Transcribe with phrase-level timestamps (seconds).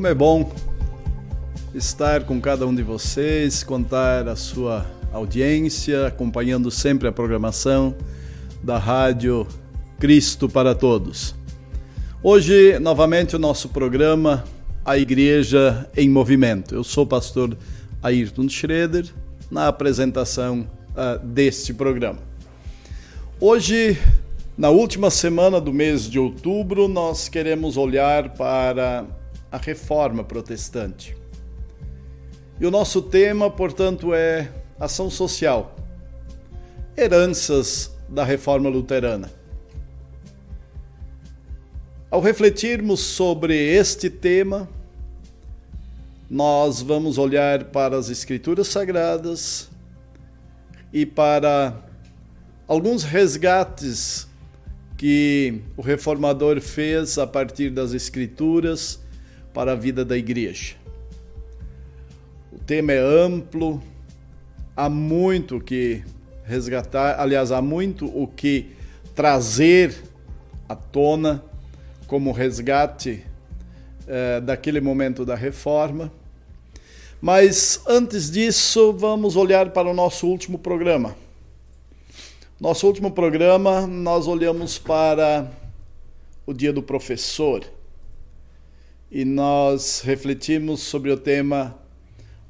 [0.00, 0.50] Como é bom
[1.74, 7.94] estar com cada um de vocês, contar a sua audiência, acompanhando sempre a programação
[8.62, 9.46] da Rádio
[9.98, 11.34] Cristo para Todos.
[12.22, 14.42] Hoje, novamente, o nosso programa
[14.86, 16.74] A Igreja em Movimento.
[16.74, 17.54] Eu sou o pastor
[18.02, 19.04] Ayrton Schroeder,
[19.50, 22.20] na apresentação uh, deste programa.
[23.38, 23.98] Hoje,
[24.56, 29.19] na última semana do mês de outubro, nós queremos olhar para
[29.50, 31.16] a reforma protestante.
[32.60, 35.74] E o nosso tema, portanto, é ação social,
[36.96, 39.30] heranças da reforma luterana.
[42.10, 44.68] Ao refletirmos sobre este tema,
[46.28, 49.68] nós vamos olhar para as Escrituras Sagradas
[50.92, 51.74] e para
[52.68, 54.28] alguns resgates
[54.96, 59.00] que o reformador fez a partir das Escrituras
[59.52, 60.76] para a vida da igreja.
[62.52, 63.82] O tema é amplo,
[64.76, 66.02] há muito que
[66.44, 68.70] resgatar, aliás, há muito o que
[69.14, 69.94] trazer
[70.68, 71.44] à tona
[72.06, 73.24] como resgate
[74.06, 76.12] eh, daquele momento da reforma.
[77.20, 81.14] Mas antes disso, vamos olhar para o nosso último programa.
[82.58, 85.50] Nosso último programa, nós olhamos para
[86.46, 87.64] o Dia do Professor
[89.10, 91.78] e nós refletimos sobre o tema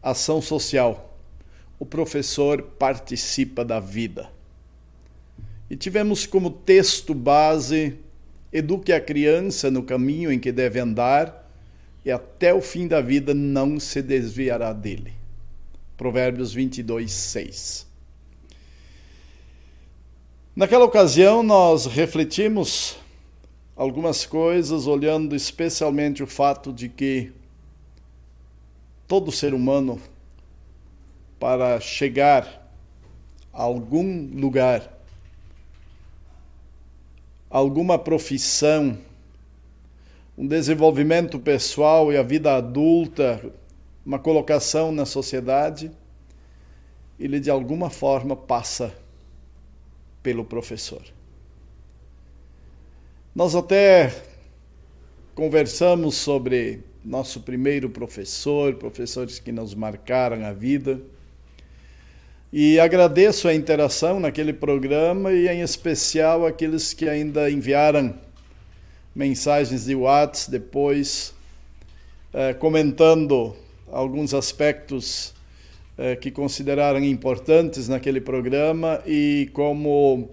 [0.02, 1.18] ação social.
[1.78, 4.28] O professor participa da vida.
[5.70, 7.96] E tivemos como texto base:
[8.52, 11.48] eduque a criança no caminho em que deve andar,
[12.04, 15.12] e até o fim da vida não se desviará dele.
[15.96, 17.86] Provérbios 22, 6.
[20.56, 22.98] Naquela ocasião, nós refletimos
[23.80, 27.32] algumas coisas, olhando especialmente o fato de que
[29.08, 29.98] todo ser humano,
[31.38, 32.70] para chegar
[33.50, 34.86] a algum lugar,
[37.48, 38.98] alguma profissão,
[40.36, 43.42] um desenvolvimento pessoal e a vida adulta,
[44.04, 45.90] uma colocação na sociedade,
[47.18, 48.94] ele de alguma forma passa
[50.22, 51.00] pelo professor.
[53.32, 54.12] Nós até
[55.36, 61.00] conversamos sobre nosso primeiro professor, professores que nos marcaram a vida.
[62.52, 68.18] E agradeço a interação naquele programa e, em especial, aqueles que ainda enviaram
[69.14, 71.32] mensagens de WhatsApp depois,
[72.34, 73.54] eh, comentando
[73.92, 75.32] alguns aspectos
[75.96, 80.28] eh, que consideraram importantes naquele programa e como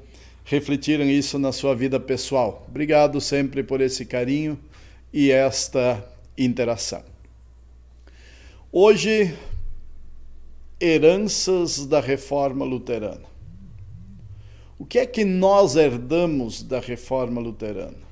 [0.47, 2.65] refletiram isso na sua vida pessoal.
[2.69, 4.57] Obrigado sempre por esse carinho
[5.13, 6.01] e esta
[6.37, 7.03] interação.
[8.71, 9.35] Hoje,
[10.79, 13.27] heranças da reforma luterana.
[14.79, 18.07] O que é que nós herdamos da reforma luterana?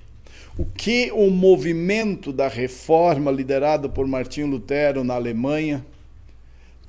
[0.58, 5.86] O que o movimento da reforma liderado por Martinho Lutero na Alemanha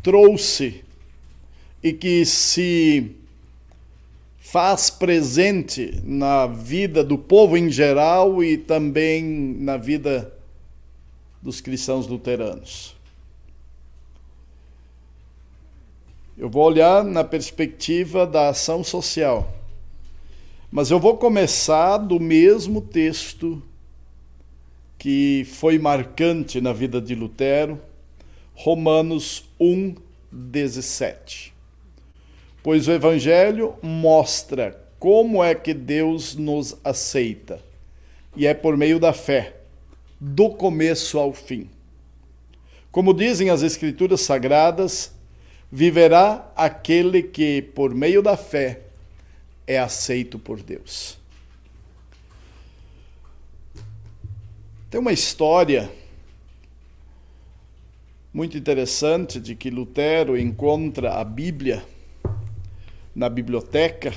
[0.03, 0.83] trouxe
[1.81, 3.15] e que se
[4.49, 10.33] faz presente na vida do povo em geral e também na vida
[11.43, 12.95] dos cristãos luteranos.
[16.39, 19.53] Eu vou olhar na perspectiva da ação social,
[20.71, 23.61] mas eu vou começar do mesmo texto
[24.97, 27.81] que foi marcante na vida de Lutero,
[28.55, 29.97] Romanos 1,
[30.31, 31.56] 17
[32.67, 37.61] pois o Evangelho mostra como é que Deus nos aceita.
[38.35, 39.55] E é por meio da fé,
[40.21, 41.71] do começo ao fim.
[42.91, 45.13] Como dizem as Escrituras Sagradas,
[45.71, 48.81] viverá aquele que, por meio da fé,
[49.65, 51.17] é aceito por Deus.
[54.91, 55.89] Tem uma história
[58.35, 61.85] muito interessante de que Lutero encontra a Bíblia
[63.17, 64.13] na biblioteca,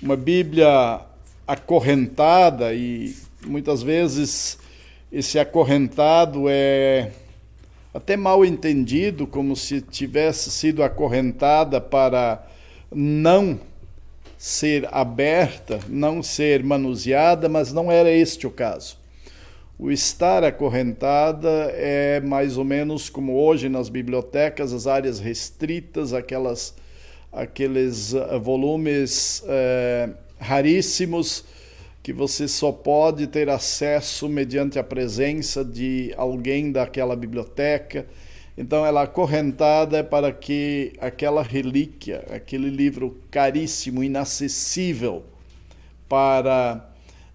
[0.00, 1.00] uma Bíblia
[1.44, 3.12] acorrentada e
[3.44, 4.56] muitas vezes
[5.10, 7.10] esse acorrentado é
[7.92, 12.46] até mal entendido, como se tivesse sido acorrentada para
[12.94, 13.58] não
[14.36, 18.96] ser aberta, não ser manuseada, mas não era este o caso.
[19.76, 26.76] O estar acorrentada é mais ou menos como hoje nas bibliotecas, as áreas restritas, aquelas
[27.32, 31.44] aqueles uh, volumes uh, raríssimos
[32.02, 38.06] que você só pode ter acesso mediante a presença de alguém daquela biblioteca.
[38.56, 45.22] Então ela acorrentada é para que aquela relíquia, aquele livro caríssimo, inacessível
[46.08, 46.88] para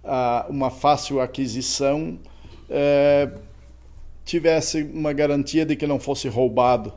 [0.04, 2.18] uh, uma fácil aquisição,
[2.68, 3.40] uh,
[4.26, 6.92] tivesse uma garantia de que não fosse roubado.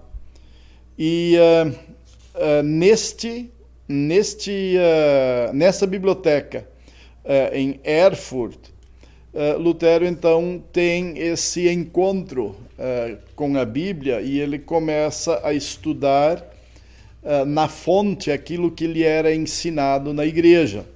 [0.98, 1.36] E
[2.36, 3.50] uh, neste,
[3.88, 4.76] neste,
[5.52, 6.66] nessa biblioteca,
[7.26, 8.68] uh, em Erfurt,
[9.34, 16.54] uh, Lutero então tem esse encontro uh, com a Bíblia e ele começa a estudar
[17.44, 20.86] na fonte aquilo que lhe era ensinado na igreja.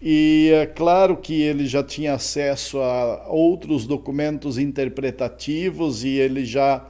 [0.00, 6.86] E é claro que ele já tinha acesso a outros documentos interpretativos e ele já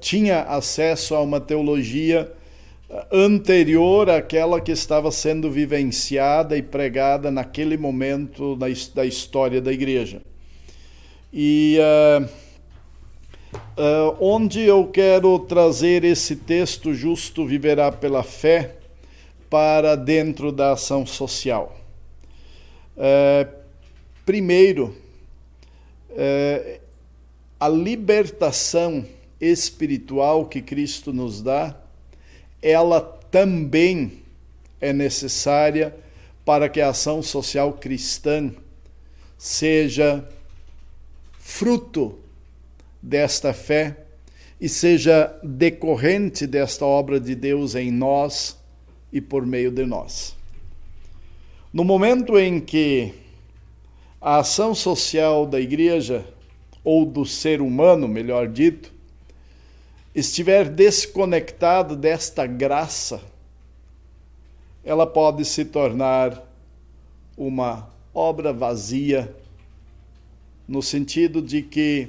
[0.00, 2.32] tinha acesso a uma teologia
[3.10, 10.22] anterior àquela que estava sendo vivenciada e pregada naquele momento da história da igreja.
[11.32, 12.24] E uh,
[13.54, 18.76] uh, onde eu quero trazer esse texto, justo viverá pela fé,
[19.48, 21.76] para dentro da ação social.
[22.96, 23.48] Uh,
[24.24, 24.94] primeiro,
[27.58, 29.04] a libertação
[29.40, 31.76] espiritual que Cristo nos dá
[32.62, 33.00] ela
[33.30, 34.22] também
[34.80, 35.94] é necessária
[36.44, 38.52] para que a ação social cristã
[39.38, 40.24] seja
[41.38, 42.18] fruto
[43.00, 43.96] desta fé
[44.60, 48.58] e seja decorrente desta obra de Deus em nós
[49.12, 50.36] e por meio de nós.
[51.72, 53.14] No momento em que
[54.20, 56.26] a ação social da igreja,
[56.84, 58.92] ou do ser humano, melhor dito,
[60.14, 63.20] estiver desconectado desta graça,
[64.84, 66.42] ela pode se tornar
[67.36, 69.34] uma obra vazia,
[70.66, 72.08] no sentido de que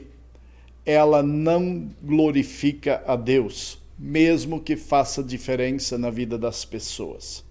[0.86, 7.44] ela não glorifica a Deus, mesmo que faça diferença na vida das pessoas.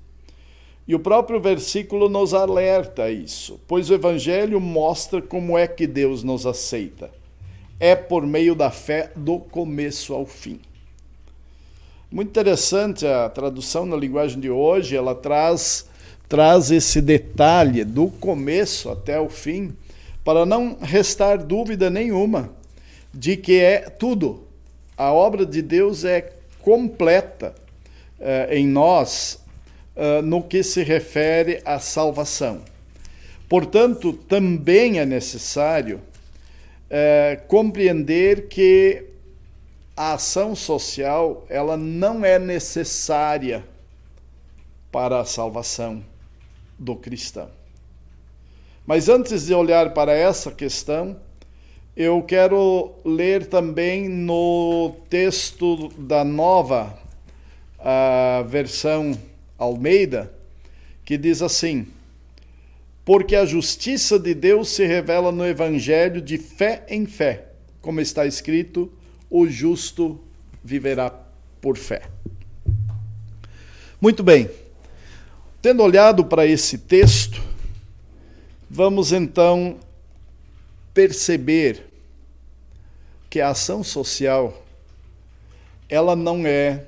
[0.86, 5.86] E o próprio versículo nos alerta a isso, pois o Evangelho mostra como é que
[5.86, 7.19] Deus nos aceita
[7.80, 10.60] é por meio da fé do começo ao fim.
[12.12, 15.88] Muito interessante a tradução na linguagem de hoje, ela traz
[16.30, 19.74] traz esse detalhe do começo até o fim,
[20.24, 22.50] para não restar dúvida nenhuma
[23.12, 24.44] de que é tudo.
[24.96, 26.30] A obra de Deus é
[26.62, 27.52] completa
[28.20, 29.40] eh, em nós
[29.96, 32.60] eh, no que se refere à salvação.
[33.48, 36.00] Portanto, também é necessário
[36.90, 39.06] é, compreender que
[39.96, 43.64] a ação social ela não é necessária
[44.90, 46.04] para a salvação
[46.78, 47.48] do cristão.
[48.86, 51.16] Mas antes de olhar para essa questão,
[51.96, 56.98] eu quero ler também no texto da nova
[58.48, 59.16] versão
[59.58, 60.32] Almeida,
[61.04, 61.86] que diz assim:
[63.10, 67.48] porque a justiça de Deus se revela no Evangelho de fé em fé,
[67.80, 68.88] como está escrito:
[69.28, 70.20] o justo
[70.62, 71.12] viverá
[71.60, 72.02] por fé.
[74.00, 74.48] Muito bem,
[75.60, 77.42] tendo olhado para esse texto,
[78.70, 79.80] vamos então
[80.94, 81.86] perceber
[83.28, 84.64] que a ação social
[85.88, 86.84] ela não é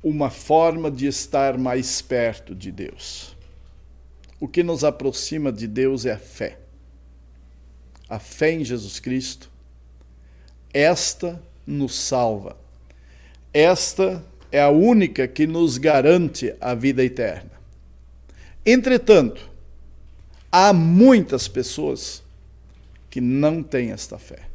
[0.00, 3.33] uma forma de estar mais perto de Deus
[4.40, 6.58] o que nos aproxima de Deus é a fé.
[8.08, 9.50] A fé em Jesus Cristo.
[10.72, 12.56] Esta nos salva.
[13.52, 17.50] Esta é a única que nos garante a vida eterna.
[18.64, 19.50] Entretanto,
[20.50, 22.22] há muitas pessoas
[23.10, 24.53] que não têm esta fé.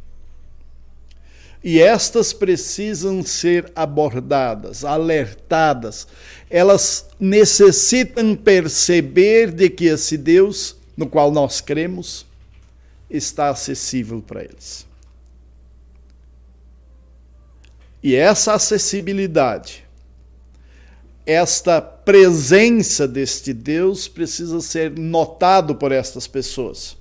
[1.64, 6.08] E estas precisam ser abordadas, alertadas.
[6.50, 12.26] Elas necessitam perceber de que esse Deus no qual nós cremos
[13.10, 14.88] está acessível para eles.
[18.02, 19.86] E essa acessibilidade,
[21.26, 26.96] esta presença deste Deus precisa ser notado por estas pessoas.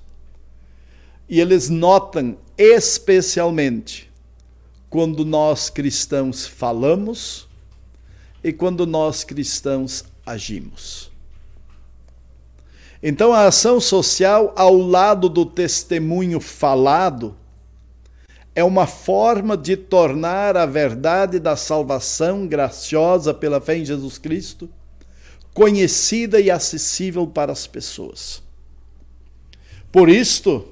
[1.29, 4.08] E eles notam especialmente
[4.89, 7.47] quando nós cristãos falamos
[8.43, 11.11] e quando nós cristãos agimos.
[13.01, 17.35] Então, a ação social, ao lado do testemunho falado,
[18.53, 24.69] é uma forma de tornar a verdade da salvação graciosa pela fé em Jesus Cristo
[25.53, 28.41] conhecida e acessível para as pessoas.
[29.91, 30.67] Por isto,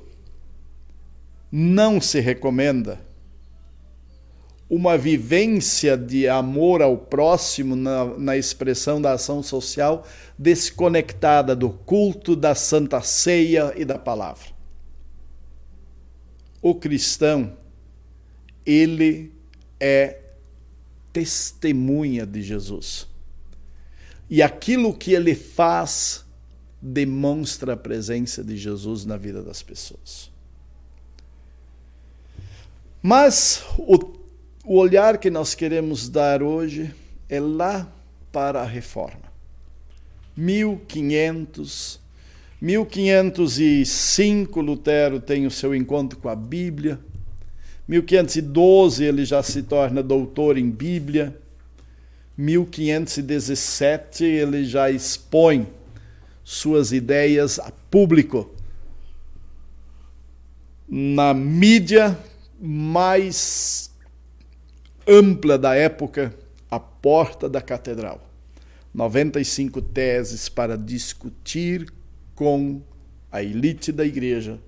[1.51, 3.06] não se recomenda
[4.69, 10.05] uma vivência de amor ao próximo na, na, expressão da ação social
[10.37, 14.49] desconectada do culto, da santa ceia e da palavra.
[16.61, 17.53] O cristão,
[18.65, 19.31] ele
[19.79, 20.19] é
[21.13, 23.07] testemunha de Jesus.
[24.29, 26.25] E aquilo que ele faz
[26.81, 30.29] demonstra a presença de Jesus na vida das pessoas.
[33.01, 34.16] Mas o,
[34.67, 36.93] o olhar que nós queremos dar hoje
[37.29, 37.89] é lá
[38.33, 39.31] para a reforma.
[40.35, 42.01] 1500,
[42.59, 46.99] 1505 Lutero tem o seu encontro com a Bíblia.
[47.87, 51.33] 1512 ele já se torna doutor em Bíblia.
[52.37, 55.65] 1517 ele já expõe
[56.43, 58.53] suas ideias a público
[60.89, 62.19] na mídia
[62.59, 63.86] mais
[65.07, 66.33] ampla da época,
[66.69, 68.27] a porta da catedral.
[68.93, 71.91] 95 teses para discutir
[72.35, 72.81] com
[73.31, 74.59] a elite da igreja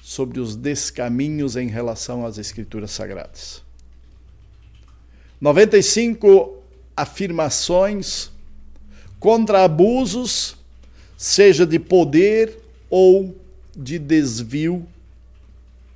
[0.00, 3.62] sobre os descaminhos em relação às escrituras sagradas.
[5.40, 6.62] 95
[6.96, 8.30] afirmações
[9.18, 10.56] contra abusos,
[11.16, 12.58] seja de poder
[12.90, 13.34] ou
[13.74, 14.86] de desvio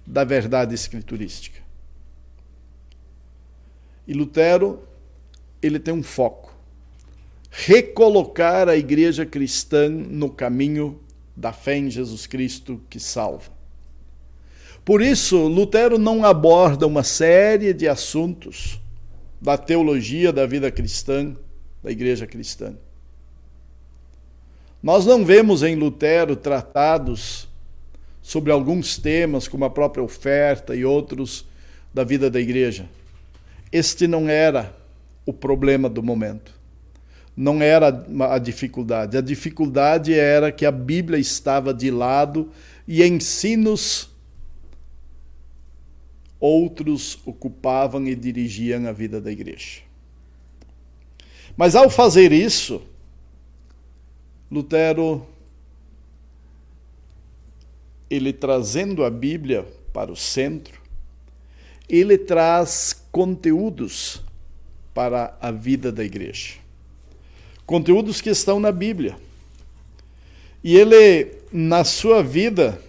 [0.06, 1.67] da verdade escriturística.
[4.08, 4.82] E Lutero,
[5.62, 6.56] ele tem um foco:
[7.50, 10.98] recolocar a igreja cristã no caminho
[11.36, 13.52] da fé em Jesus Cristo que salva.
[14.82, 18.80] Por isso, Lutero não aborda uma série de assuntos
[19.38, 21.36] da teologia da vida cristã,
[21.84, 22.74] da igreja cristã.
[24.82, 27.46] Nós não vemos em Lutero tratados
[28.22, 31.44] sobre alguns temas, como a própria oferta e outros
[31.92, 32.88] da vida da igreja.
[33.70, 34.76] Este não era
[35.26, 36.52] o problema do momento.
[37.36, 39.16] Não era a dificuldade.
[39.16, 42.50] A dificuldade era que a Bíblia estava de lado
[42.86, 44.10] e ensinos
[46.40, 49.82] outros ocupavam e dirigiam a vida da igreja.
[51.56, 52.82] Mas ao fazer isso,
[54.50, 55.26] Lutero
[58.08, 60.80] ele trazendo a Bíblia para o centro,
[61.88, 64.22] ele traz conteúdos
[64.92, 66.54] para a vida da igreja.
[67.64, 69.16] Conteúdos que estão na Bíblia.
[70.62, 72.80] E ele, na sua vida,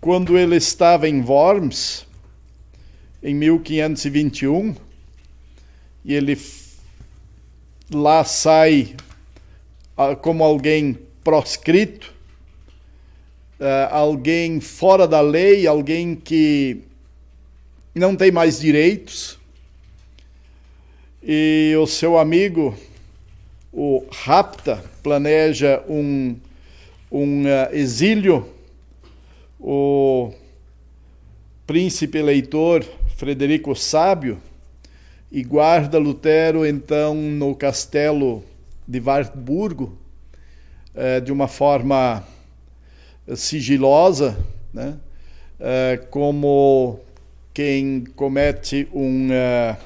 [0.00, 2.06] quando ele estava em Worms,
[3.22, 4.76] em 1521,
[6.04, 6.38] e ele
[7.90, 8.94] lá sai
[9.96, 12.14] ah, como alguém proscrito,
[13.60, 16.87] uh, alguém fora da lei, alguém que
[17.98, 19.38] não tem mais direitos.
[21.22, 22.74] E o seu amigo,
[23.72, 26.36] o Rapta, planeja um,
[27.10, 28.48] um uh, exílio.
[29.60, 30.32] O
[31.66, 32.84] príncipe eleitor
[33.16, 34.40] Frederico Sábio
[35.30, 38.44] e guarda Lutero então no castelo
[38.86, 39.98] de Wartburgo
[40.94, 42.24] uh, de uma forma
[43.36, 44.38] sigilosa,
[44.72, 44.96] né?
[45.58, 47.00] Uh, como
[47.58, 49.76] quem comete um uh,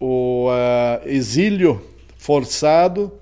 [0.00, 1.80] o uh, exílio
[2.18, 3.12] forçado.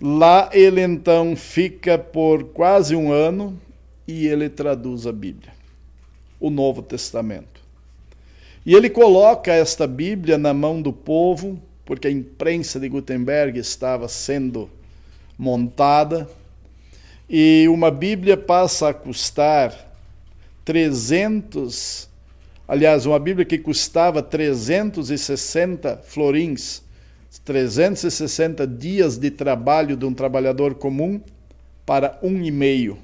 [0.00, 3.56] Lá ele então fica por quase um ano
[4.04, 5.52] e ele traduz a Bíblia,
[6.40, 7.62] o Novo Testamento.
[8.66, 14.08] E ele coloca esta Bíblia na mão do povo, porque a imprensa de Gutenberg estava
[14.08, 14.68] sendo
[15.38, 16.28] montada
[17.30, 19.91] e uma Bíblia passa a custar
[20.64, 22.08] 300,
[22.66, 26.82] aliás, uma Bíblia que custava 360 florins,
[27.44, 31.20] 360 dias de trabalho de um trabalhador comum
[31.84, 32.98] para um e meio,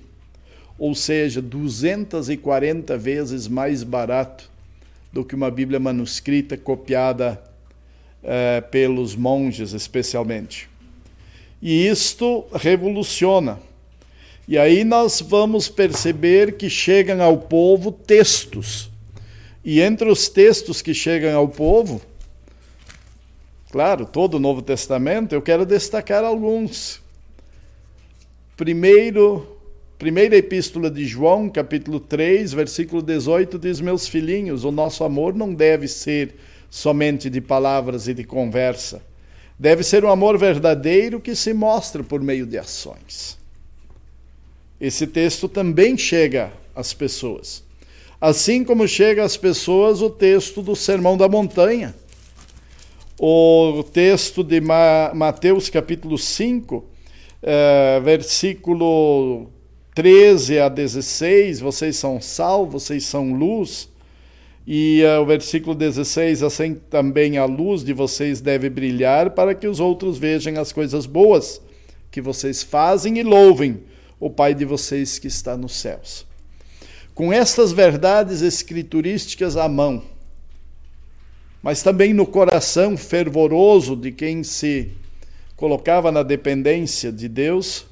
[0.79, 4.49] ou seja, 240 vezes mais barato
[5.13, 7.43] do que uma Bíblia manuscrita copiada
[8.23, 10.69] eh, pelos monges, especialmente.
[11.61, 13.59] E isto revoluciona
[14.49, 18.91] e aí nós vamos perceber que chegam ao povo textos.
[19.63, 22.01] E entre os textos que chegam ao povo,
[23.71, 27.03] claro, todo o Novo Testamento, eu quero destacar alguns.
[28.57, 29.59] Primeiro,
[29.99, 35.53] primeira epístola de João, capítulo 3, versículo 18, diz: Meus filhinhos, o nosso amor não
[35.53, 36.37] deve ser
[36.71, 39.03] somente de palavras e de conversa,
[39.59, 43.38] Deve ser um amor verdadeiro que se mostra por meio de ações.
[44.81, 47.65] Esse texto também chega às pessoas.
[48.21, 51.95] Assim como chega às pessoas o texto do Sermão da Montanha.
[53.19, 56.85] O texto de Mateus capítulo 5,
[57.43, 59.51] eh, versículo
[59.97, 63.89] 13 a 16, vocês são sal, vocês são luz.
[64.65, 69.67] E uh, o versículo 16, assim também a luz de vocês deve brilhar para que
[69.67, 71.61] os outros vejam as coisas boas
[72.11, 73.81] que vocês fazem e louvem
[74.19, 76.27] o Pai de vocês que está nos céus.
[77.15, 80.03] Com estas verdades escriturísticas à mão,
[81.63, 84.93] mas também no coração fervoroso de quem se
[85.57, 87.87] colocava na dependência de Deus,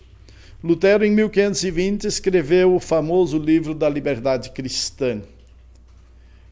[0.62, 5.20] Lutero, em 1520, escreveu o famoso livro da Liberdade Cristã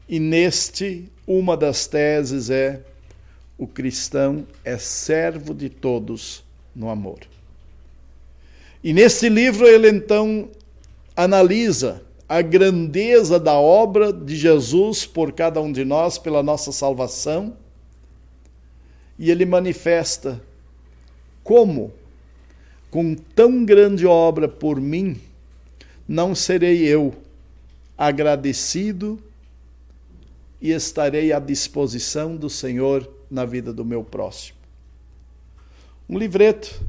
[0.07, 2.81] e neste, uma das teses é:
[3.57, 6.43] o cristão é servo de todos
[6.75, 7.19] no amor.
[8.85, 10.47] E neste livro ele então
[11.15, 17.57] analisa a grandeza da obra de Jesus por cada um de nós, pela nossa salvação,
[19.17, 20.39] e ele manifesta
[21.43, 21.91] como,
[22.91, 25.19] com tão grande obra por mim,
[26.07, 27.11] não serei eu
[27.97, 29.17] agradecido
[30.61, 34.59] e estarei à disposição do Senhor na vida do meu próximo.
[36.07, 36.79] Um livreto,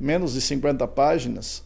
[0.00, 1.62] menos de 50 páginas,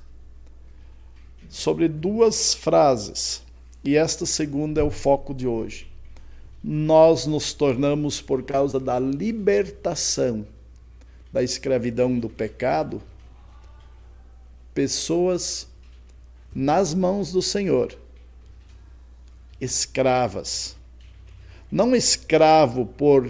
[1.48, 3.42] sobre duas frases,
[3.84, 5.86] e esta segunda é o foco de hoje.
[6.62, 10.44] Nós nos tornamos, por causa da libertação
[11.32, 13.00] da escravidão do pecado,
[14.74, 15.68] pessoas
[16.54, 17.96] nas mãos do Senhor,
[19.60, 20.76] escravas
[21.74, 23.28] não escravo por,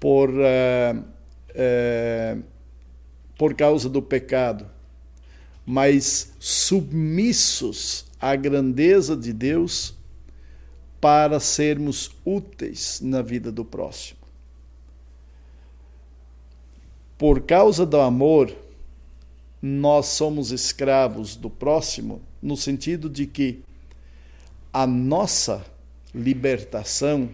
[0.00, 2.42] por, uh, uh,
[3.40, 4.66] por causa do pecado,
[5.64, 9.94] mas submissos à grandeza de Deus
[11.00, 14.20] para sermos úteis na vida do próximo.
[17.16, 18.54] Por causa do amor,
[19.62, 23.60] nós somos escravos do próximo, no sentido de que
[24.70, 25.64] a nossa
[26.14, 27.30] libertação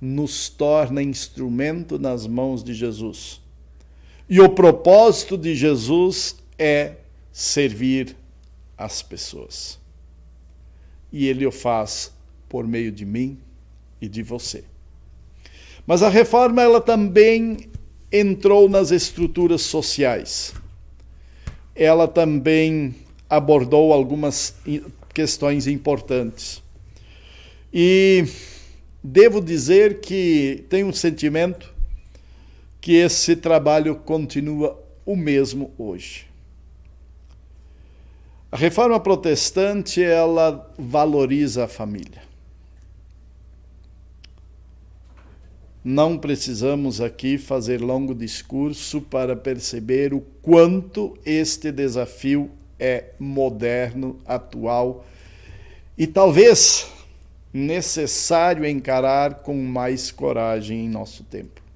[0.00, 3.47] nos torna instrumento nas mãos de Jesus.
[4.28, 6.96] E o propósito de Jesus é
[7.32, 8.14] servir
[8.76, 9.78] as pessoas.
[11.10, 12.12] E ele o faz
[12.48, 13.38] por meio de mim
[14.00, 14.64] e de você.
[15.86, 17.70] Mas a reforma ela também
[18.12, 20.52] entrou nas estruturas sociais.
[21.74, 22.94] Ela também
[23.30, 24.54] abordou algumas
[25.14, 26.62] questões importantes.
[27.72, 28.26] E
[29.02, 31.77] devo dizer que tenho um sentimento
[32.80, 36.26] que esse trabalho continua o mesmo hoje.
[38.50, 42.22] A reforma protestante ela valoriza a família.
[45.84, 55.04] Não precisamos aqui fazer longo discurso para perceber o quanto este desafio é moderno, atual
[55.96, 56.86] e talvez
[57.52, 61.67] necessário encarar com mais coragem em nosso tempo.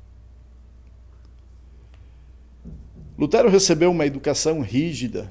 [3.23, 5.31] Lutero recebeu uma educação rígida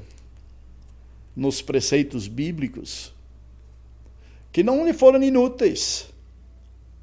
[1.35, 3.13] nos preceitos bíblicos
[4.49, 6.07] que não lhe foram inúteis,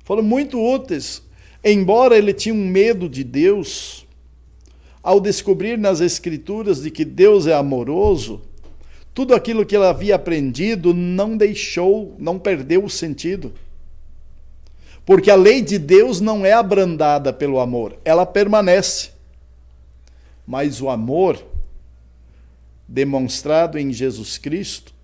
[0.03, 1.23] foram muito úteis.
[1.63, 4.07] Embora ele tinha um medo de Deus,
[5.03, 8.41] ao descobrir nas Escrituras de que Deus é amoroso,
[9.13, 13.53] tudo aquilo que ele havia aprendido não deixou, não perdeu o sentido.
[15.05, 19.18] Porque a lei de Deus não é abrandada pelo amor, ela permanece.
[20.49, 21.45] Mas o amor,
[22.89, 24.95] demonstrado em Jesus Cristo,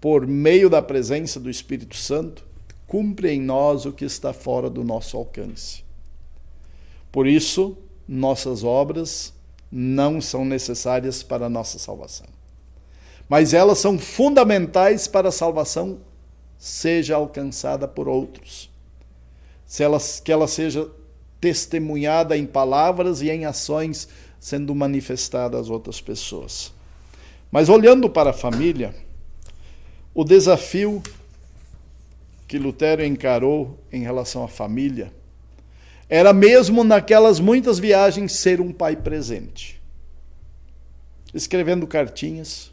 [0.00, 2.42] por meio da presença do Espírito Santo,
[2.86, 5.84] cumpre em nós o que está fora do nosso alcance.
[7.12, 7.76] Por isso,
[8.08, 9.34] nossas obras
[9.70, 12.36] não são necessárias para a nossa salvação
[13.28, 15.98] mas elas são fundamentais para a salvação
[16.58, 18.70] seja alcançada por outros.
[19.66, 20.88] Se elas, que ela seja
[21.40, 24.08] testemunhada em palavras e em ações
[24.46, 26.72] sendo manifestada às outras pessoas.
[27.50, 28.94] Mas olhando para a família,
[30.14, 31.02] o desafio
[32.46, 35.12] que Lutero encarou em relação à família
[36.08, 39.82] era mesmo naquelas muitas viagens ser um pai presente,
[41.34, 42.70] escrevendo cartinhas,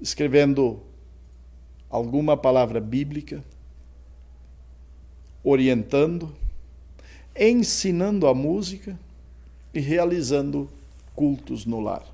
[0.00, 0.80] escrevendo
[1.90, 3.42] alguma palavra bíblica,
[5.42, 6.32] orientando,
[7.36, 8.96] ensinando a música
[9.74, 10.70] e realizando
[11.14, 12.04] cultos no lar.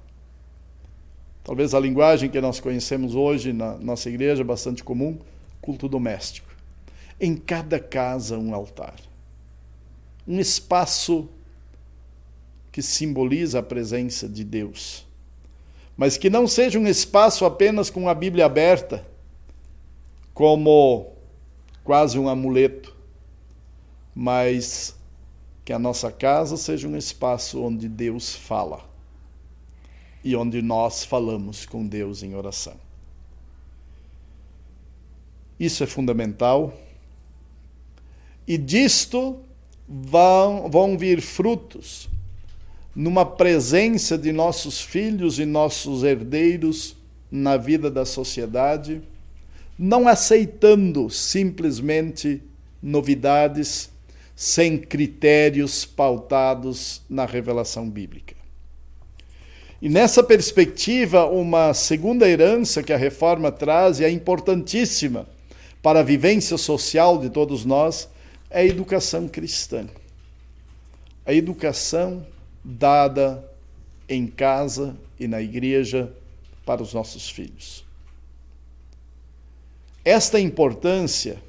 [1.45, 5.19] Talvez a linguagem que nós conhecemos hoje na nossa igreja, bastante comum,
[5.61, 6.49] culto doméstico.
[7.21, 8.97] Em cada casa, um altar.
[10.27, 11.29] Um espaço
[12.73, 15.07] que simboliza a presença de Deus.
[15.97, 19.07] Mas que não seja um espaço apenas com a Bíblia aberta,
[20.33, 21.13] como
[21.85, 22.97] quase um amuleto,
[24.15, 24.95] mas
[25.65, 28.89] que a nossa casa seja um espaço onde Deus fala
[30.23, 32.75] e onde nós falamos com Deus em oração.
[35.59, 36.75] Isso é fundamental.
[38.47, 39.39] E disto
[39.87, 42.09] vão, vão vir frutos
[42.95, 46.97] numa presença de nossos filhos e nossos herdeiros
[47.31, 49.01] na vida da sociedade,
[49.79, 52.43] não aceitando simplesmente
[52.83, 53.91] novidades
[54.41, 58.35] sem critérios pautados na revelação bíblica.
[59.83, 65.29] E nessa perspectiva, uma segunda herança que a reforma traz e é importantíssima
[65.83, 68.09] para a vivência social de todos nós
[68.49, 69.87] é a educação cristã.
[71.27, 72.27] A educação
[72.65, 73.47] dada
[74.09, 76.11] em casa e na igreja
[76.65, 77.85] para os nossos filhos.
[80.03, 81.43] Esta importância,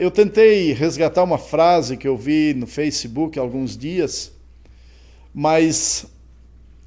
[0.00, 4.32] eu tentei resgatar uma frase que eu vi no Facebook há alguns dias,
[5.34, 6.06] mas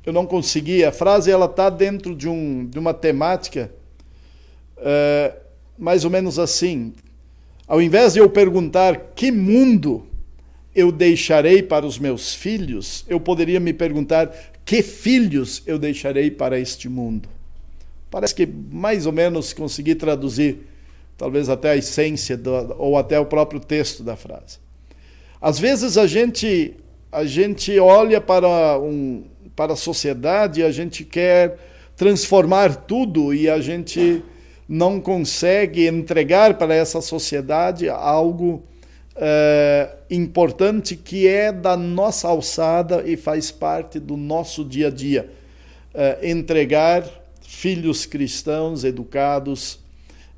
[0.05, 0.83] eu não consegui.
[0.83, 3.71] A frase ela está dentro de, um, de uma temática
[4.77, 5.33] é,
[5.77, 6.93] mais ou menos assim.
[7.67, 10.05] Ao invés de eu perguntar que mundo
[10.73, 14.33] eu deixarei para os meus filhos, eu poderia me perguntar
[14.65, 17.29] que filhos eu deixarei para este mundo.
[18.09, 20.67] Parece que mais ou menos consegui traduzir,
[21.21, 24.57] talvez até a essência do, ou até o próprio texto da frase.
[25.39, 26.75] Às vezes a gente
[27.11, 31.59] a gente olha para um para a sociedade, a gente quer
[31.95, 34.23] transformar tudo e a gente
[34.67, 38.63] não consegue entregar para essa sociedade algo
[39.15, 45.29] é, importante que é da nossa alçada e faz parte do nosso dia a dia.
[45.93, 47.03] É, entregar
[47.41, 49.80] filhos cristãos educados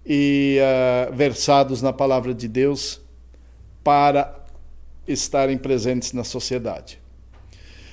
[0.06, 3.02] e é, versados na palavra de Deus
[3.84, 4.34] para
[5.08, 7.00] estarem presentes na sociedade.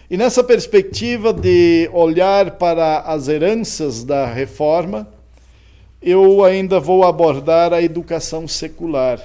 [0.09, 5.09] E nessa perspectiva de olhar para as heranças da reforma,
[6.03, 9.20] eu ainda vou abordar a educação secular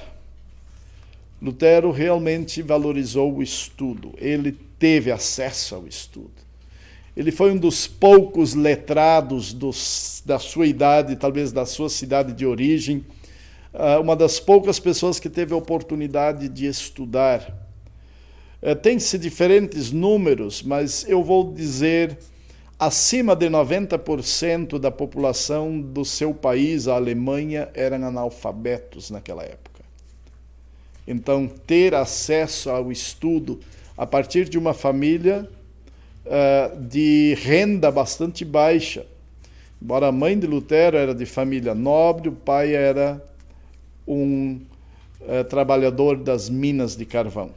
[1.40, 6.45] Lutero realmente valorizou o estudo, ele teve acesso ao estudo.
[7.16, 12.44] Ele foi um dos poucos letrados dos, da sua idade, talvez da sua cidade de
[12.44, 13.06] origem,
[13.72, 17.40] uh, uma das poucas pessoas que teve a oportunidade de estudar.
[18.60, 22.18] Uh, Tem-se diferentes números, mas eu vou dizer
[22.78, 29.82] acima de 90% da população do seu país, a Alemanha, eram analfabetos naquela época.
[31.08, 33.58] Então, ter acesso ao estudo
[33.96, 35.48] a partir de uma família
[36.26, 39.06] uh, de renda bastante baixa.
[39.80, 43.22] Embora a mãe de Lutero era de família nobre, o pai era
[44.06, 44.60] um
[45.20, 47.50] uh, trabalhador das minas de carvão.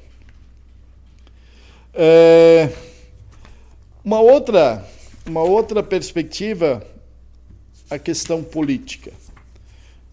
[1.94, 2.72] Uh,
[4.04, 4.86] uma outra,
[5.26, 6.84] uma outra perspectiva,
[7.90, 9.12] a questão política.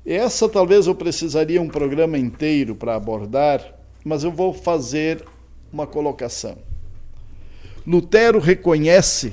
[0.04, 5.24] Essa talvez eu precisaria um programa inteiro para abordar, mas eu vou fazer
[5.72, 6.65] uma colocação.
[7.86, 9.32] Lutero reconhece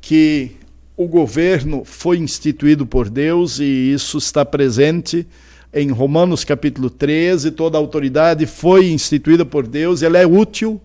[0.00, 0.52] que
[0.96, 5.26] o governo foi instituído por Deus e isso está presente
[5.72, 10.80] em Romanos capítulo 13, toda autoridade foi instituída por Deus, ela é útil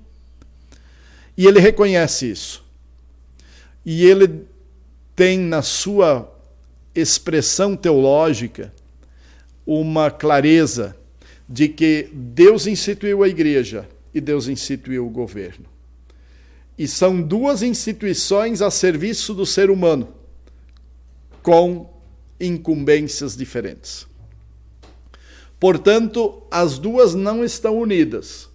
[1.38, 2.66] e ele reconhece isso.
[3.86, 4.46] E ele
[5.16, 6.28] tem na sua
[6.96, 8.74] expressão teológica
[9.64, 10.96] uma clareza
[11.48, 15.66] de que Deus instituiu a igreja e Deus instituiu o governo.
[16.80, 20.16] E são duas instituições a serviço do ser humano,
[21.44, 21.94] com
[22.40, 24.08] incumbências diferentes.
[25.60, 28.48] Portanto, as duas não estão unidas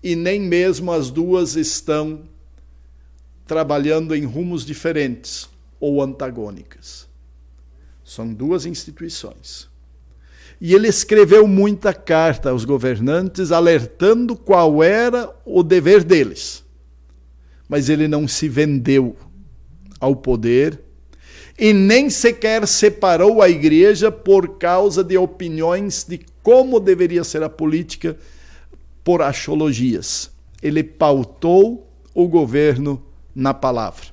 [0.00, 2.22] e nem mesmo as duas estão
[3.44, 5.48] trabalhando em rumos diferentes
[5.80, 7.08] ou antagônicas.
[8.04, 9.68] São duas instituições.
[10.60, 16.67] E ele escreveu muita carta aos governantes alertando qual era o dever deles.
[17.68, 19.16] Mas ele não se vendeu
[20.00, 20.80] ao poder
[21.58, 27.48] e nem sequer separou a igreja por causa de opiniões de como deveria ser a
[27.48, 28.16] política
[29.02, 30.30] por achologias.
[30.62, 33.02] Ele pautou o governo
[33.34, 34.06] na palavra.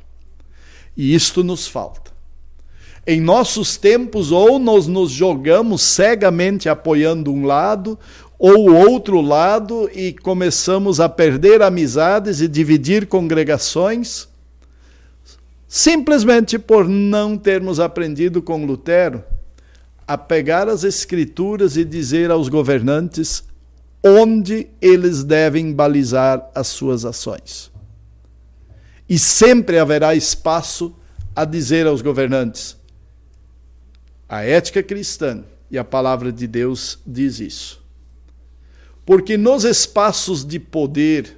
[0.97, 2.11] E isto nos falta.
[3.05, 7.99] Em nossos tempos, ou nós nos jogamos cegamente apoiando um lado,
[8.47, 14.27] ou o outro lado, e começamos a perder amizades e dividir congregações,
[15.67, 19.23] simplesmente por não termos aprendido com Lutero
[20.07, 23.43] a pegar as Escrituras e dizer aos governantes
[24.03, 27.71] onde eles devem balizar as suas ações.
[29.09, 30.95] E sempre haverá espaço
[31.35, 32.77] a dizer aos governantes:
[34.29, 37.84] a ética cristã e a palavra de Deus diz isso.
[39.05, 41.37] Porque nos espaços de poder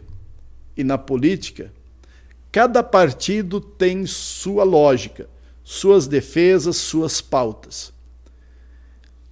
[0.76, 1.72] e na política,
[2.52, 5.28] cada partido tem sua lógica,
[5.64, 7.92] suas defesas, suas pautas.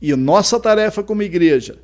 [0.02, 1.78] E nossa tarefa como igreja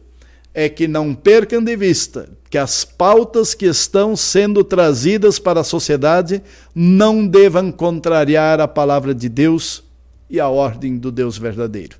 [0.53, 5.63] é que não percam de vista que as pautas que estão sendo trazidas para a
[5.63, 6.43] sociedade
[6.75, 9.81] não devam contrariar a palavra de Deus
[10.29, 11.97] e a ordem do Deus verdadeiro.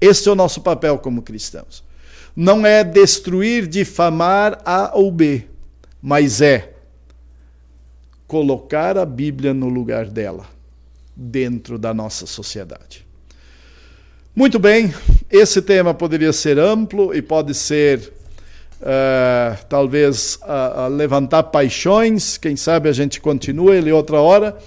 [0.00, 1.85] Este é o nosso papel como cristãos.
[2.36, 5.46] Não é destruir, difamar A ou B,
[6.02, 6.74] mas é
[8.26, 10.44] colocar a Bíblia no lugar dela,
[11.16, 13.06] dentro da nossa sociedade.
[14.34, 14.92] Muito bem,
[15.30, 18.12] esse tema poderia ser amplo e pode ser
[18.82, 20.38] uh, talvez
[20.90, 22.36] levantar paixões.
[22.36, 24.58] Quem sabe a gente continua ele outra hora.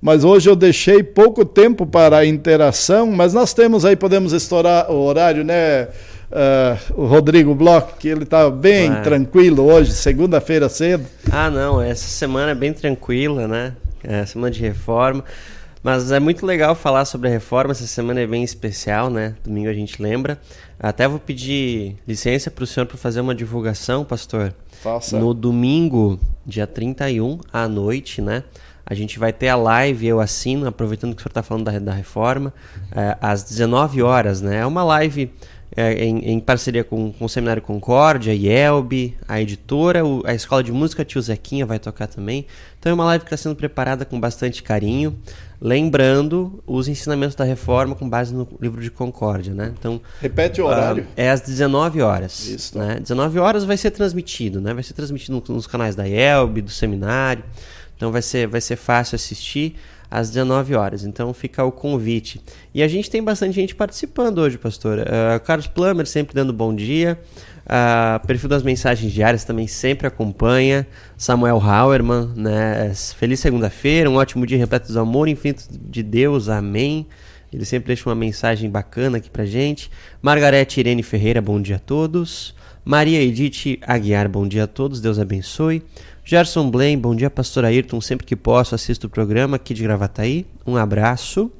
[0.00, 4.90] Mas hoje eu deixei pouco tempo para a interação, mas nós temos aí, podemos estourar
[4.90, 5.86] o horário, né?
[6.32, 9.02] Uh, o Rodrigo Bloch, que ele está bem ah.
[9.02, 11.04] tranquilo hoje, segunda-feira cedo.
[11.30, 13.74] Ah, não, essa semana é bem tranquila, né?
[14.02, 15.22] É semana de reforma.
[15.82, 19.34] Mas é muito legal falar sobre a reforma, essa semana é bem especial, né?
[19.44, 20.40] Domingo a gente lembra.
[20.78, 24.54] Até vou pedir licença para o senhor para fazer uma divulgação, pastor.
[24.80, 25.18] Faça.
[25.18, 28.42] No domingo, dia 31, à noite, né?
[28.86, 31.78] A gente vai ter a live Eu Assino, aproveitando que o senhor está falando da,
[31.78, 32.54] da reforma,
[32.90, 34.58] é, às 19 horas, né?
[34.58, 35.30] É uma live
[35.74, 40.62] é, em, em, parceria com, com o Seminário Concórdia, IELB, a editora, o, a Escola
[40.62, 42.46] de Música Tio Zequinha vai tocar também.
[42.78, 45.18] Então é uma live que está sendo preparada com bastante carinho,
[45.60, 49.72] lembrando os ensinamentos da reforma com base no livro de Concórdia, né?
[49.78, 51.04] Então, Repete o horário.
[51.04, 52.46] Uh, é às 19 horas.
[52.46, 52.78] Isso.
[52.78, 52.98] Né?
[53.00, 54.74] 19 horas vai ser transmitido, né?
[54.74, 57.44] Vai ser transmitido nos canais da IELB, do Seminário.
[57.96, 59.76] Então vai ser, vai ser fácil assistir
[60.12, 61.04] às 19 horas.
[61.04, 62.38] Então fica o convite.
[62.74, 64.98] E a gente tem bastante gente participando hoje, pastor.
[64.98, 67.18] Uh, Carlos Plummer sempre dando bom dia.
[67.64, 70.86] Uh, perfil das mensagens diárias também sempre acompanha.
[71.16, 72.92] Samuel Hauerman, né?
[73.16, 76.50] Feliz segunda-feira, um ótimo dia repleto de amor infinito de Deus.
[76.50, 77.06] Amém.
[77.50, 79.90] Ele sempre deixa uma mensagem bacana aqui pra gente.
[80.20, 82.54] Margarete Irene Ferreira, bom dia a todos.
[82.84, 85.00] Maria Edith Aguiar, bom dia a todos.
[85.00, 85.82] Deus abençoe.
[86.24, 88.00] Gerson Blaine, bom dia, pastor Ayrton.
[88.00, 90.46] Sempre que posso, assisto o programa aqui de Gravataí.
[90.64, 91.50] Um abraço.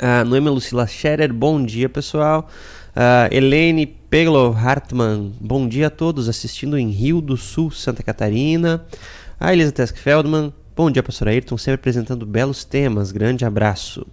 [0.00, 2.48] Uh, Noemi Lucila Scherer, bom dia, pessoal.
[2.94, 8.84] Uh, Helene Peglo Hartmann, bom dia a todos, assistindo em Rio do Sul, Santa Catarina.
[9.40, 14.06] A Elisa Tesk Feldman, bom dia, pastor Ayrton, sempre apresentando belos temas, grande abraço.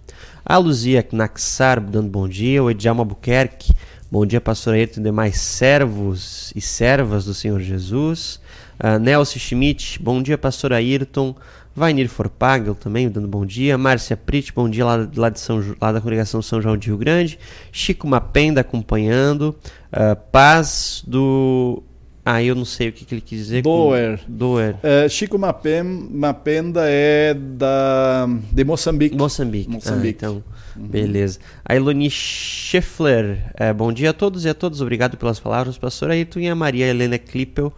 [0.44, 2.62] A Luzia Knaxar, dando bom dia.
[2.62, 3.72] O Edjalma Buquerque,
[4.10, 8.41] bom dia, pastor Ayrton e demais servos e servas do Senhor Jesus.
[8.82, 11.36] Uh, Nelson Schmidt, bom dia, pastor Ayrton.
[11.74, 13.78] Vainir Forpagel também, dando bom dia.
[13.78, 16.98] Márcia Prit, bom dia lá, lá, de São, lá da congregação São João de Rio
[16.98, 17.38] Grande.
[17.70, 19.56] Chico Mapenda acompanhando.
[19.92, 21.82] Uh, paz do.
[22.24, 23.62] Ah, eu não sei o que, que ele quis dizer.
[23.62, 24.18] Doer.
[24.18, 24.32] Com...
[24.32, 24.76] Doer.
[24.82, 29.16] É, Chico Mapem, Mapenda é da, de Moçambique.
[29.16, 29.68] Moçambique.
[29.68, 30.24] Moçambique.
[30.24, 30.44] Ah, então,
[30.76, 30.86] uhum.
[30.86, 31.40] beleza.
[31.64, 34.80] A Eloni Scheffler, é, bom dia a todos e a todos.
[34.80, 36.40] Obrigado pelas palavras, pastor Ayrton.
[36.40, 37.72] E a Maria Helena Klippel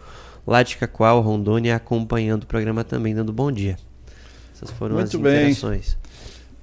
[0.46, 3.76] lá de Cacoal, Rondônia, acompanhando o programa também, dando bom dia.
[4.54, 5.96] Essas foram Muito as interações.
[5.96, 6.04] Bem.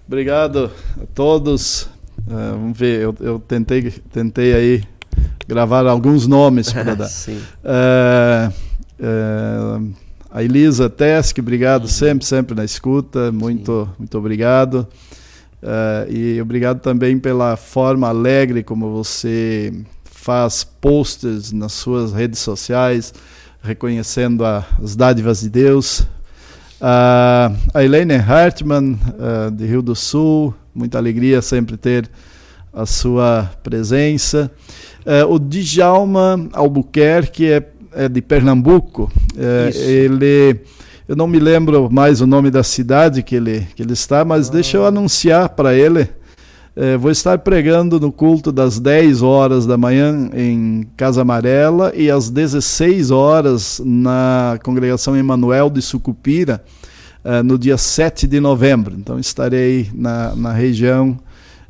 [0.08, 1.84] Obrigado a todos.
[2.28, 4.84] Uh, vamos ver, eu, eu, tentei, tentei aí
[5.48, 7.08] gravar alguns nomes para dar.
[7.08, 7.42] Sim.
[7.64, 8.54] Uh,
[9.00, 9.94] uh,
[10.30, 11.90] a Elisa Tesk, obrigado uhum.
[11.90, 13.32] sempre, sempre na escuta.
[13.32, 14.88] Muito, muito obrigado.
[16.10, 19.74] e obrigado também pela forma alegre como você
[20.06, 23.14] faz posts nas suas redes sociais
[23.62, 26.02] reconhecendo a, as dádivas de Deus.
[26.82, 32.10] Uh, a Elaine Hartmann, uh, de Rio do Sul, muita alegria sempre ter
[32.74, 34.52] a sua presença.
[35.06, 39.12] Uh, o Djalma Albuquerque é, é de Pernambuco.
[39.36, 40.62] Uh, ele,
[41.08, 44.50] eu não me lembro mais o nome da cidade que ele, que ele está, mas
[44.50, 44.54] ah.
[44.54, 46.10] deixa eu anunciar para ele.
[46.74, 52.10] É, vou estar pregando no culto das 10 horas da manhã em Casa Amarela e
[52.10, 56.64] às 16 horas na congregação Emanuel de Sucupira,
[57.26, 58.96] é, no dia 7 de novembro.
[58.98, 61.20] Então estarei na, na região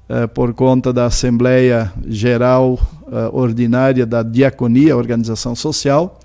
[0.07, 2.79] é, por conta da Assembleia Geral
[3.33, 6.17] Ordinária da Diaconia, Organização Social,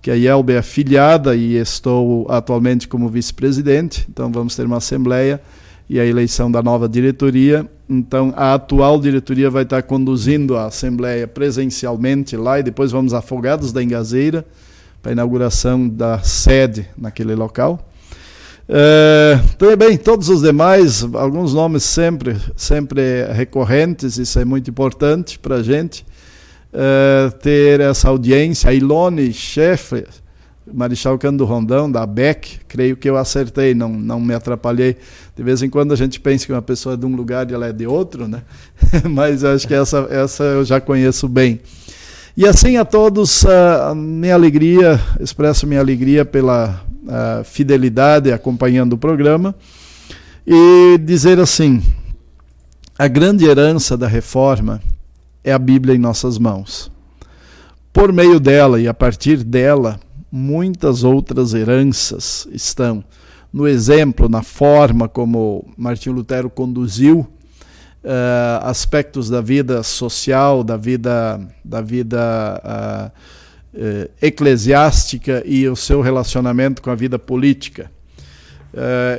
[0.00, 4.06] que a IELB é afiliada e estou atualmente como vice-presidente.
[4.08, 5.40] Então vamos ter uma assembleia
[5.90, 7.68] e a eleição da nova diretoria.
[7.88, 13.72] Então, a atual diretoria vai estar conduzindo a Assembleia presencialmente lá e depois vamos Afogados
[13.72, 14.46] da Engazeira
[15.02, 17.90] para a inauguração da sede naquele local.
[18.68, 25.56] É, também todos os demais, alguns nomes sempre, sempre recorrentes, isso é muito importante para
[25.56, 26.06] a gente.
[26.72, 30.06] É, ter essa audiência, a Ilone Scheffer,
[30.72, 34.96] Marechal Cândido Rondão, da BEC, creio que eu acertei, não, não me atrapalhei.
[35.36, 37.54] De vez em quando a gente pensa que uma pessoa é de um lugar e
[37.54, 38.42] ela é de outro, né?
[39.10, 41.60] mas acho que essa, essa eu já conheço bem.
[42.36, 46.82] E assim a todos, a minha alegria, expresso minha alegria pela
[47.44, 49.54] fidelidade acompanhando o programa
[50.46, 51.82] e dizer assim:
[52.98, 54.80] a grande herança da reforma
[55.42, 56.90] é a Bíblia em nossas mãos.
[57.92, 59.98] Por meio dela e a partir dela,
[60.30, 63.04] muitas outras heranças estão
[63.52, 71.40] no exemplo, na forma como Martinho Lutero conduziu uh, aspectos da vida social, da vida,
[71.64, 77.90] da vida uh, uh, eclesiástica e o seu relacionamento com a vida política.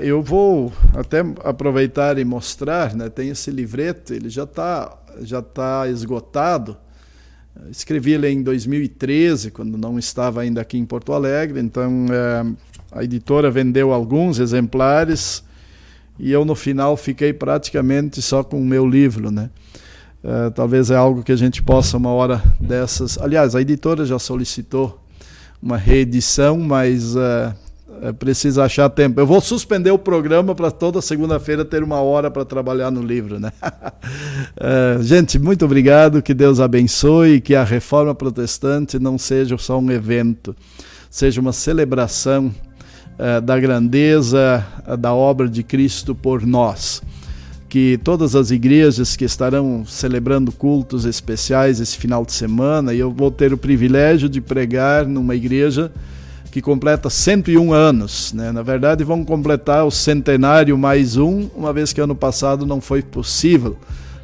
[0.02, 5.90] eu vou até aproveitar e mostrar, né, tem esse livreto, ele já está já tá
[5.90, 6.78] esgotado,
[7.70, 12.46] Escrevi ele em 2013, quando não estava ainda aqui em Porto Alegre, então é,
[12.92, 15.44] a editora vendeu alguns exemplares
[16.18, 19.50] e eu no final fiquei praticamente só com o meu livro, né?
[20.24, 23.18] É, talvez é algo que a gente possa uma hora dessas.
[23.18, 25.02] Aliás, a editora já solicitou
[25.62, 27.54] uma reedição, mas é,
[28.18, 29.20] precisa achar tempo.
[29.20, 33.40] Eu vou suspender o programa para toda segunda-feira ter uma hora para trabalhar no livro,
[33.40, 33.52] né?
[34.60, 39.92] é, gente, muito obrigado, que Deus abençoe, que a reforma protestante não seja só um
[39.92, 40.56] evento,
[41.10, 42.52] seja uma celebração
[43.20, 47.04] é, da grandeza é, da obra de Cristo por nós.
[47.70, 53.12] Que todas as igrejas que estarão celebrando cultos especiais esse final de semana, e eu
[53.12, 55.92] vou ter o privilégio de pregar numa igreja
[56.52, 58.34] que completa 101 anos.
[58.34, 58.52] Né?
[58.52, 63.02] Na verdade, vão completar o centenário mais um, uma vez que ano passado não foi
[63.02, 63.78] possível.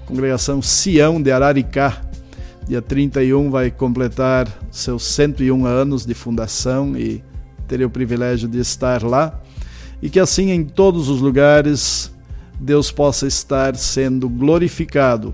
[0.06, 2.02] Congregação Sião de Araricá,
[2.68, 7.24] dia 31, vai completar seus 101 anos de fundação e
[7.66, 9.40] terei o privilégio de estar lá.
[10.02, 12.12] E que assim em todos os lugares
[12.60, 15.34] Deus possa estar sendo glorificado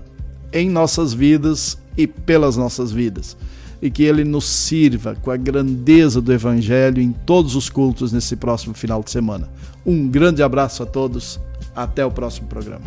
[0.52, 3.36] em nossas vidas e pelas nossas vidas
[3.84, 8.34] e que ele nos sirva com a grandeza do Evangelho em todos os cultos nesse
[8.34, 9.46] próximo final de semana.
[9.84, 11.38] Um grande abraço a todos,
[11.76, 12.80] até o próximo programa.